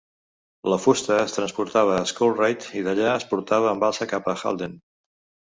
La 0.71 0.77
fusta 0.85 1.17
es 1.25 1.35
transportava 1.35 1.93
a 1.99 2.07
Skulreud 2.13 2.65
i 2.81 2.83
d'allà 2.89 3.07
es 3.19 3.27
portava 3.35 3.71
en 3.75 3.85
balsa 3.87 4.09
cap 4.15 4.33
a 4.35 4.37
Halden. 4.43 4.77